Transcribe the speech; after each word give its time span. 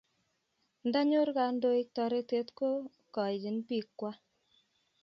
Ndanyor 0.87 1.27
kandoik 1.37 1.87
taretet 1.95 2.47
ko 2.57 2.69
kaini 3.13 3.61
piik 3.67 3.87
kwai 3.99 4.17